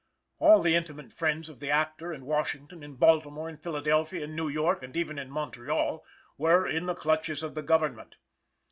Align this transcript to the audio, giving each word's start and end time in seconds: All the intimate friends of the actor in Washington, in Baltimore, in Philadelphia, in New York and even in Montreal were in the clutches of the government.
All 0.39 0.63
the 0.63 0.73
intimate 0.73 1.13
friends 1.13 1.47
of 1.47 1.59
the 1.59 1.69
actor 1.69 2.11
in 2.11 2.25
Washington, 2.25 2.81
in 2.81 2.95
Baltimore, 2.95 3.47
in 3.47 3.57
Philadelphia, 3.57 4.23
in 4.23 4.35
New 4.35 4.47
York 4.47 4.81
and 4.81 4.97
even 4.97 5.19
in 5.19 5.29
Montreal 5.29 6.03
were 6.39 6.67
in 6.67 6.87
the 6.87 6.95
clutches 6.95 7.43
of 7.43 7.53
the 7.53 7.61
government. 7.61 8.15